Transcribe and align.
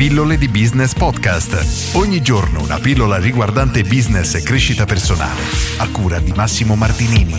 Pillole 0.00 0.38
di 0.38 0.48
Business 0.48 0.94
Podcast. 0.94 1.94
Ogni 1.94 2.22
giorno 2.22 2.62
una 2.62 2.78
pillola 2.78 3.18
riguardante 3.18 3.82
business 3.82 4.34
e 4.34 4.42
crescita 4.42 4.86
personale. 4.86 5.42
A 5.76 5.90
cura 5.90 6.18
di 6.20 6.32
Massimo 6.32 6.74
Martinini. 6.74 7.34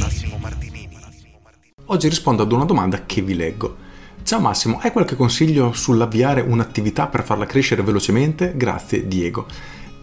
Oggi 1.85 2.07
rispondo 2.07 2.43
ad 2.43 2.51
una 2.51 2.65
domanda 2.65 3.03
che 3.07 3.23
vi 3.23 3.33
leggo. 3.33 3.77
Ciao 4.21 4.39
Massimo, 4.39 4.77
hai 4.79 4.91
qualche 4.91 5.15
consiglio 5.15 5.73
sull'avviare 5.73 6.41
un'attività 6.41 7.07
per 7.07 7.23
farla 7.23 7.47
crescere 7.47 7.81
velocemente? 7.81 8.53
Grazie 8.55 9.07
Diego. 9.07 9.47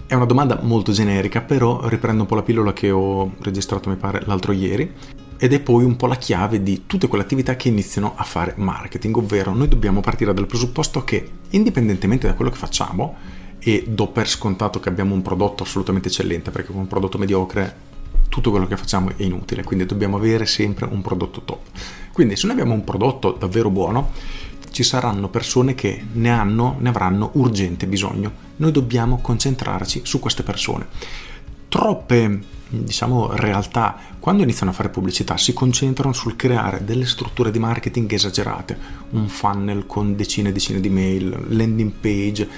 È 0.08 0.14
una 0.14 0.26
domanda 0.26 0.58
molto 0.60 0.90
generica, 0.90 1.40
però 1.42 1.86
riprendo 1.86 2.22
un 2.22 2.28
po' 2.28 2.34
la 2.34 2.42
pillola 2.42 2.72
che 2.72 2.90
ho 2.90 3.36
registrato, 3.40 3.88
mi 3.88 3.94
pare, 3.94 4.22
l'altro 4.26 4.50
ieri 4.50 4.92
ed 5.38 5.52
è 5.52 5.60
poi 5.60 5.84
un 5.84 5.96
po' 5.96 6.06
la 6.06 6.16
chiave 6.16 6.62
di 6.62 6.82
tutte 6.86 7.06
quelle 7.06 7.24
attività 7.24 7.56
che 7.56 7.68
iniziano 7.68 8.14
a 8.16 8.24
fare 8.24 8.54
marketing, 8.56 9.16
ovvero 9.16 9.54
noi 9.54 9.68
dobbiamo 9.68 10.00
partire 10.00 10.34
dal 10.34 10.46
presupposto 10.46 11.04
che 11.04 11.30
indipendentemente 11.50 12.26
da 12.26 12.34
quello 12.34 12.50
che 12.50 12.56
facciamo, 12.56 13.16
e 13.60 13.84
do 13.88 14.08
per 14.08 14.28
scontato 14.28 14.80
che 14.80 14.88
abbiamo 14.88 15.14
un 15.14 15.22
prodotto 15.22 15.62
assolutamente 15.62 16.08
eccellente, 16.08 16.50
perché 16.50 16.72
con 16.72 16.80
un 16.80 16.86
prodotto 16.86 17.18
mediocre 17.18 17.86
tutto 18.28 18.50
quello 18.50 18.66
che 18.66 18.76
facciamo 18.76 19.10
è 19.16 19.22
inutile, 19.22 19.64
quindi 19.64 19.86
dobbiamo 19.86 20.16
avere 20.16 20.46
sempre 20.46 20.86
un 20.90 21.02
prodotto 21.02 21.42
top. 21.42 21.60
Quindi 22.12 22.36
se 22.36 22.46
noi 22.46 22.56
abbiamo 22.56 22.74
un 22.74 22.84
prodotto 22.84 23.32
davvero 23.32 23.70
buono, 23.70 24.10
ci 24.70 24.82
saranno 24.82 25.28
persone 25.28 25.74
che 25.74 26.04
ne 26.12 26.30
hanno, 26.30 26.76
ne 26.78 26.88
avranno 26.88 27.30
urgente 27.34 27.86
bisogno. 27.86 28.46
Noi 28.56 28.70
dobbiamo 28.70 29.18
concentrarci 29.20 30.02
su 30.04 30.18
queste 30.18 30.42
persone. 30.42 30.86
Troppe 31.68 32.56
diciamo, 32.68 33.34
realtà, 33.34 33.96
quando 34.18 34.42
iniziano 34.42 34.72
a 34.72 34.74
fare 34.74 34.90
pubblicità, 34.90 35.36
si 35.36 35.52
concentrano 35.52 36.12
sul 36.12 36.36
creare 36.36 36.84
delle 36.84 37.06
strutture 37.06 37.50
di 37.50 37.58
marketing 37.58 38.12
esagerate, 38.12 38.78
un 39.10 39.28
funnel 39.28 39.86
con 39.86 40.14
decine 40.16 40.50
e 40.50 40.52
decine 40.52 40.80
di 40.80 40.90
mail, 40.90 41.46
landing 41.48 41.92
page, 41.92 42.48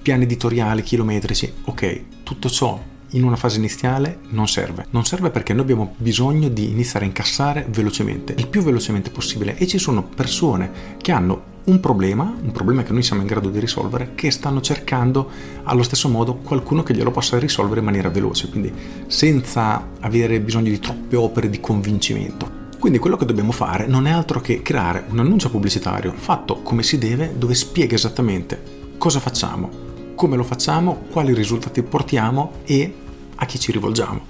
piani 0.00 0.24
editoriali 0.24 0.82
chilometrici. 0.82 1.52
Ok, 1.64 2.02
tutto 2.22 2.48
ciò 2.48 2.80
in 3.12 3.24
una 3.24 3.36
fase 3.36 3.58
iniziale 3.58 4.20
non 4.30 4.48
serve. 4.48 4.86
Non 4.90 5.04
serve 5.04 5.30
perché 5.30 5.52
noi 5.52 5.62
abbiamo 5.62 5.94
bisogno 5.96 6.48
di 6.48 6.70
iniziare 6.70 7.04
a 7.04 7.08
incassare 7.08 7.66
velocemente, 7.68 8.34
il 8.36 8.48
più 8.48 8.62
velocemente 8.62 9.10
possibile 9.10 9.56
e 9.56 9.66
ci 9.66 9.78
sono 9.78 10.02
persone 10.02 10.96
che 10.98 11.12
hanno 11.12 11.47
un 11.68 11.80
problema, 11.80 12.22
un 12.22 12.50
problema 12.50 12.82
che 12.82 12.92
noi 12.92 13.02
siamo 13.02 13.20
in 13.20 13.28
grado 13.28 13.50
di 13.50 13.58
risolvere, 13.58 14.12
che 14.14 14.30
stanno 14.30 14.60
cercando 14.60 15.30
allo 15.64 15.82
stesso 15.82 16.08
modo 16.08 16.36
qualcuno 16.36 16.82
che 16.82 16.94
glielo 16.94 17.10
possa 17.10 17.38
risolvere 17.38 17.80
in 17.80 17.86
maniera 17.86 18.08
veloce, 18.08 18.48
quindi 18.48 18.72
senza 19.06 19.88
avere 20.00 20.40
bisogno 20.40 20.70
di 20.70 20.78
troppe 20.78 21.16
opere 21.16 21.50
di 21.50 21.60
convincimento. 21.60 22.66
Quindi 22.78 22.98
quello 22.98 23.16
che 23.16 23.26
dobbiamo 23.26 23.52
fare 23.52 23.86
non 23.86 24.06
è 24.06 24.10
altro 24.10 24.40
che 24.40 24.62
creare 24.62 25.04
un 25.08 25.18
annuncio 25.18 25.50
pubblicitario 25.50 26.12
fatto 26.16 26.62
come 26.62 26.82
si 26.82 26.96
deve, 26.96 27.34
dove 27.36 27.54
spiega 27.54 27.94
esattamente 27.94 28.76
cosa 28.96 29.20
facciamo, 29.20 29.70
come 30.14 30.36
lo 30.36 30.44
facciamo, 30.44 31.04
quali 31.10 31.34
risultati 31.34 31.82
portiamo 31.82 32.52
e 32.64 32.94
a 33.34 33.46
chi 33.46 33.58
ci 33.58 33.72
rivolgiamo. 33.72 34.20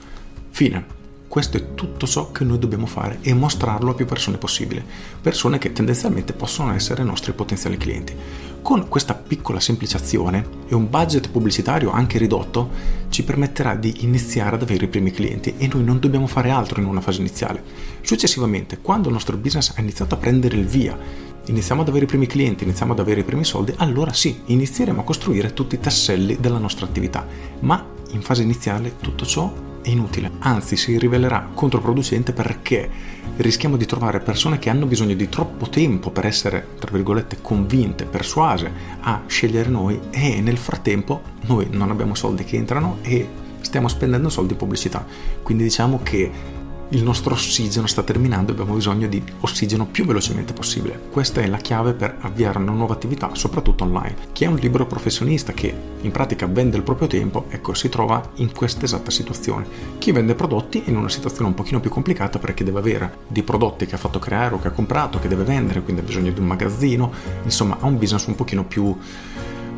Fine. 0.50 0.97
Questo 1.28 1.58
è 1.58 1.74
tutto 1.74 2.06
ciò 2.06 2.32
che 2.32 2.42
noi 2.42 2.58
dobbiamo 2.58 2.86
fare 2.86 3.18
e 3.20 3.34
mostrarlo 3.34 3.90
a 3.90 3.94
più 3.94 4.06
persone 4.06 4.38
possibile, 4.38 4.82
persone 5.20 5.58
che 5.58 5.74
tendenzialmente 5.74 6.32
possono 6.32 6.72
essere 6.72 7.02
i 7.02 7.04
nostri 7.04 7.34
potenziali 7.34 7.76
clienti. 7.76 8.16
Con 8.62 8.88
questa 8.88 9.12
piccola 9.14 9.60
semplicezione 9.60 10.46
e 10.68 10.74
un 10.74 10.88
budget 10.88 11.28
pubblicitario 11.28 11.90
anche 11.90 12.16
ridotto 12.16 12.70
ci 13.10 13.24
permetterà 13.24 13.74
di 13.74 14.04
iniziare 14.04 14.56
ad 14.56 14.62
avere 14.62 14.86
i 14.86 14.88
primi 14.88 15.10
clienti 15.10 15.54
e 15.58 15.68
noi 15.70 15.84
non 15.84 15.98
dobbiamo 15.98 16.26
fare 16.26 16.48
altro 16.48 16.80
in 16.80 16.86
una 16.86 17.02
fase 17.02 17.20
iniziale. 17.20 17.62
Successivamente, 18.00 18.78
quando 18.80 19.08
il 19.08 19.14
nostro 19.14 19.36
business 19.36 19.74
ha 19.76 19.80
iniziato 19.82 20.14
a 20.14 20.18
prendere 20.18 20.56
il 20.56 20.66
via, 20.66 20.98
iniziamo 21.44 21.82
ad 21.82 21.88
avere 21.88 22.06
i 22.06 22.08
primi 22.08 22.26
clienti, 22.26 22.64
iniziamo 22.64 22.92
ad 22.92 23.00
avere 23.00 23.20
i 23.20 23.24
primi 23.24 23.44
soldi, 23.44 23.74
allora 23.76 24.14
sì, 24.14 24.40
inizieremo 24.46 25.02
a 25.02 25.04
costruire 25.04 25.52
tutti 25.52 25.74
i 25.74 25.80
tasselli 25.80 26.38
della 26.40 26.58
nostra 26.58 26.86
attività. 26.86 27.26
Ma 27.60 27.84
in 28.12 28.22
fase 28.22 28.42
iniziale 28.42 28.96
tutto 28.98 29.26
ciò 29.26 29.66
inutile, 29.84 30.30
anzi 30.40 30.76
si 30.76 30.98
rivelerà 30.98 31.48
controproducente 31.54 32.32
perché 32.32 32.90
rischiamo 33.36 33.76
di 33.76 33.86
trovare 33.86 34.20
persone 34.20 34.58
che 34.58 34.70
hanno 34.70 34.86
bisogno 34.86 35.14
di 35.14 35.28
troppo 35.28 35.68
tempo 35.68 36.10
per 36.10 36.26
essere, 36.26 36.68
tra 36.78 36.90
virgolette, 36.90 37.38
convinte, 37.40 38.04
persuase 38.04 38.70
a 39.00 39.22
scegliere 39.26 39.68
noi 39.68 39.98
e 40.10 40.40
nel 40.40 40.58
frattempo 40.58 41.22
noi 41.42 41.68
non 41.70 41.90
abbiamo 41.90 42.14
soldi 42.14 42.44
che 42.44 42.56
entrano 42.56 42.98
e 43.02 43.28
stiamo 43.60 43.88
spendendo 43.88 44.28
soldi 44.28 44.52
in 44.52 44.58
pubblicità. 44.58 45.04
Quindi 45.42 45.64
diciamo 45.64 46.00
che 46.02 46.56
il 46.90 47.02
nostro 47.02 47.34
ossigeno 47.34 47.86
sta 47.86 48.02
terminando 48.02 48.50
e 48.50 48.54
abbiamo 48.54 48.74
bisogno 48.74 49.08
di 49.08 49.22
ossigeno 49.40 49.86
più 49.86 50.06
velocemente 50.06 50.52
possibile. 50.52 50.98
Questa 51.10 51.40
è 51.40 51.46
la 51.46 51.58
chiave 51.58 51.92
per 51.92 52.16
avviare 52.20 52.58
una 52.58 52.72
nuova 52.72 52.94
attività, 52.94 53.30
soprattutto 53.34 53.84
online. 53.84 54.16
Chi 54.32 54.44
è 54.44 54.46
un 54.46 54.56
libero 54.56 54.86
professionista 54.86 55.52
che 55.52 55.74
in 56.00 56.10
pratica 56.10 56.46
vende 56.46 56.76
il 56.76 56.82
proprio 56.82 57.06
tempo, 57.06 57.44
ecco, 57.48 57.74
si 57.74 57.88
trova 57.88 58.30
in 58.36 58.52
questa 58.52 58.84
esatta 58.84 59.10
situazione. 59.10 59.66
Chi 59.98 60.12
vende 60.12 60.34
prodotti 60.34 60.82
è 60.84 60.88
in 60.90 60.96
una 60.96 61.10
situazione 61.10 61.48
un 61.48 61.54
pochino 61.54 61.80
più 61.80 61.90
complicata 61.90 62.38
perché 62.38 62.64
deve 62.64 62.78
avere 62.78 63.18
dei 63.28 63.42
prodotti 63.42 63.84
che 63.86 63.96
ha 63.96 63.98
fatto 63.98 64.18
creare 64.18 64.54
o 64.54 64.58
che 64.58 64.68
ha 64.68 64.72
comprato, 64.72 65.18
che 65.18 65.28
deve 65.28 65.44
vendere, 65.44 65.82
quindi 65.82 66.00
ha 66.00 66.04
bisogno 66.04 66.32
di 66.32 66.40
un 66.40 66.46
magazzino, 66.46 67.12
insomma 67.44 67.76
ha 67.80 67.86
un 67.86 67.98
business 67.98 68.26
un 68.26 68.34
pochino 68.34 68.64
più 68.64 68.96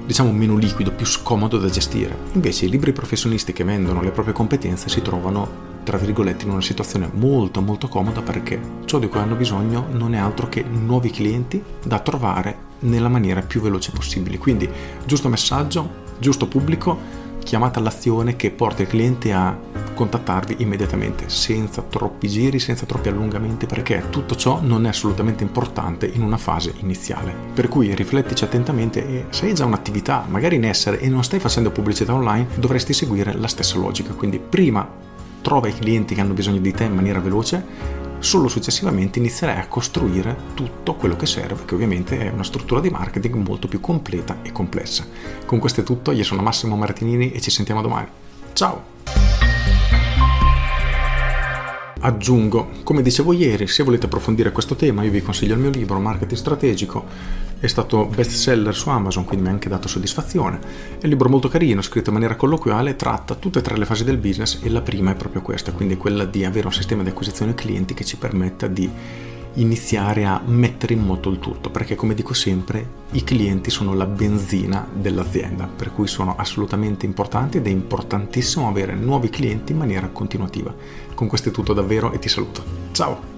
diciamo 0.07 0.33
meno 0.33 0.57
liquido, 0.57 0.93
più 0.93 1.07
scomodo 1.07 1.59
da 1.59 1.69
gestire. 1.69 2.17
Invece 2.33 2.67
i 2.67 2.69
libri 2.69 2.93
professionisti 2.93 3.53
che 3.53 3.65
vendono 3.65 4.03
le 4.03 4.11
proprie 4.11 4.35
competenze 4.35 4.89
si 4.89 5.03
trovano 5.03 5.70
tra 5.83 5.97
virgolette 5.97 6.45
in 6.45 6.51
una 6.51 6.61
situazione 6.61 7.11
molto 7.13 7.61
molto 7.61 7.89
comoda 7.89 8.23
perché 8.23 8.61
ciò 8.85 8.99
di 8.99 9.09
cui 9.09 9.21
hanno 9.21 9.35
bisogno 9.35 9.87
non 9.91 10.15
è 10.15 10.19
altro 10.19 10.49
che 10.49 10.63
nuovi 10.63 11.11
clienti 11.11 11.63
da 11.85 11.99
trovare 12.01 12.69
nella 12.81 13.09
maniera 13.09 13.43
più 13.43 13.61
veloce 13.61 13.91
possibile. 13.93 14.39
Quindi 14.39 14.69
giusto 15.05 15.29
messaggio, 15.29 15.89
giusto 16.19 16.47
pubblico, 16.47 17.29
chiamata 17.43 17.79
all'azione 17.79 18.37
che 18.37 18.51
porta 18.51 18.83
il 18.83 18.89
cliente 18.89 19.33
a 19.33 19.59
contattarvi 19.95 20.57
immediatamente, 20.59 21.29
senza 21.29 21.83
troppi 21.83 22.29
giri, 22.29 22.59
senza 22.59 22.87
troppi 22.87 23.09
allungamenti, 23.09 23.67
perché 23.67 24.05
tutto 24.09 24.35
ciò 24.35 24.61
non 24.63 24.87
è 24.87 24.89
assolutamente 24.89 25.43
importante 25.43 26.07
in 26.07 26.23
una 26.23 26.39
fase 26.39 26.73
iniziale. 26.79 27.35
Per 27.53 27.69
cui 27.69 27.95
riflettici 27.95 28.45
attentamente 28.45 29.07
e 29.07 29.25
se 29.31 29.47
hai 29.47 29.55
già 29.55 29.65
un'attività 29.65 30.25
magari 30.29 30.57
in 30.57 30.65
essere 30.65 31.01
e 31.01 31.09
non 31.09 31.25
stai 31.25 31.41
facendo 31.41 31.71
pubblicità 31.71 32.15
online, 32.15 32.49
dovresti 32.55 32.93
seguire 32.93 33.35
la 33.35 33.49
stessa 33.49 33.77
logica. 33.79 34.15
Quindi 34.15 34.39
prima 34.39 35.09
trova 35.41 35.69
i 35.69 35.75
clienti 35.75 36.15
che 36.15 36.21
hanno 36.21 36.35
bisogno 36.35 36.61
di 36.61 36.73
te 36.73 36.85
in 36.85 36.95
maniera 36.95 37.21
veloce, 37.21 37.65
solo 38.19 38.49
successivamente 38.49 39.19
inizierai 39.19 39.59
a 39.59 39.67
costruire 39.67 40.37
tutto 40.55 40.95
quello 40.95 41.17
che 41.17 41.27
serve, 41.27 41.65
che 41.65 41.75
ovviamente 41.75 42.19
è 42.19 42.31
una 42.31 42.45
struttura 42.45 42.81
di 42.81 42.91
marketing 42.91 43.35
molto 43.37 43.67
più 43.67 43.81
completa 43.81 44.39
e 44.43 44.53
complessa. 44.53 45.07
Con 45.47 45.59
questo 45.59 45.81
è 45.81 45.85
tutto, 45.85 46.13
io 46.13 46.25
sono 46.25 46.43
Massimo 46.43 46.77
Martinini 46.77 47.33
e 47.33 47.41
ci 47.41 47.51
sentiamo 47.51 47.83
domani. 47.83 48.09
Ciao! 48.53 49.00
Aggiungo, 52.03 52.71
come 52.83 53.03
dicevo 53.03 53.35
ieri, 53.35 53.67
se 53.67 53.83
volete 53.83 54.07
approfondire 54.07 54.53
questo 54.53 54.75
tema, 54.75 55.03
io 55.03 55.11
vi 55.11 55.21
consiglio 55.21 55.53
il 55.53 55.61
mio 55.61 55.69
libro 55.69 56.01
Marketing 56.01 56.39
Strategico, 56.39 57.05
è 57.59 57.67
stato 57.67 58.07
best 58.07 58.31
seller 58.31 58.75
su 58.75 58.89
Amazon, 58.89 59.25
quindi 59.25 59.45
mi 59.45 59.51
ha 59.51 59.53
anche 59.53 59.69
dato 59.69 59.87
soddisfazione. 59.87 60.59
È 60.99 61.05
un 61.05 61.11
libro 61.11 61.29
molto 61.29 61.49
carino, 61.49 61.83
scritto 61.83 62.09
in 62.09 62.15
maniera 62.15 62.37
colloquiale, 62.37 62.97
tratta 62.97 63.35
tutte 63.35 63.59
e 63.59 63.63
tre 63.63 63.77
le 63.77 63.85
fasi 63.85 64.05
del 64.05 64.17
business 64.17 64.61
e 64.63 64.71
la 64.71 64.81
prima 64.81 65.11
è 65.11 65.15
proprio 65.15 65.43
questa, 65.43 65.73
quindi 65.73 65.99
quella 65.99 66.25
di 66.25 66.43
avere 66.43 66.69
un 66.69 66.73
sistema 66.73 67.03
di 67.03 67.11
acquisizione 67.11 67.53
clienti 67.53 67.93
che 67.93 68.07
ci 68.07 68.17
permetta 68.17 68.67
di 68.67 68.91
iniziare 69.55 70.25
a 70.25 70.41
mettere 70.45 70.95
in 70.95 71.01
moto 71.01 71.31
il 71.31 71.39
tutto, 71.39 71.71
perché 71.71 71.95
come 71.95 72.15
dico 72.15 72.35
sempre, 72.35 72.99
i 73.13 73.25
clienti 73.25 73.71
sono 73.71 73.95
la 73.95 74.07
benzina 74.07 74.87
dell'azienda, 74.93 75.67
per 75.67 75.93
cui 75.93 76.07
sono 76.07 76.37
assolutamente 76.37 77.07
importanti 77.07 77.59
ed 77.59 77.67
è 77.67 77.71
importantissimo 77.71 78.69
avere 78.69 78.95
nuovi 78.95 79.31
clienti 79.31 79.73
in 79.73 79.79
maniera 79.79 80.09
continuativa. 80.09 80.75
Con 81.15 81.27
questo 81.27 81.49
è 81.49 81.53
tutto 81.53 81.73
davvero 81.73 82.13
e 82.13 82.19
ti 82.19 82.29
saluto. 82.29 82.63
Ciao! 82.93 83.30